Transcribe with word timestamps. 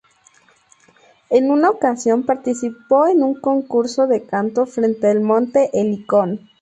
En 1.29 1.51
una 1.51 1.69
ocasión 1.69 2.23
participó 2.23 3.05
en 3.05 3.21
un 3.21 3.39
concurso 3.39 4.07
de 4.07 4.25
canto 4.25 4.65
frente 4.65 5.11
al 5.11 5.21
monte 5.21 5.69
Helicón. 5.73 6.49